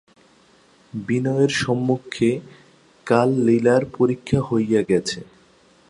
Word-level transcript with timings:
বিনয়ের 0.93 1.51
সম্মুখে 1.61 2.29
কাল 3.07 3.29
লীলার 3.45 3.83
পরীক্ষা 3.97 4.39
হইয়া 4.41 4.81
গেছে। 4.89 5.19